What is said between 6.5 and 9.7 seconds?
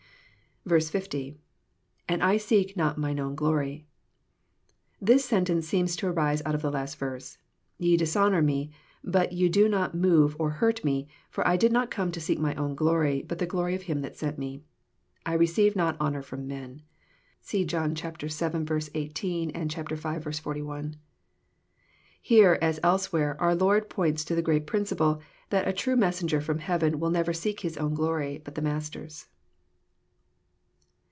of the last verse.—" Ye dishonour Me; but you do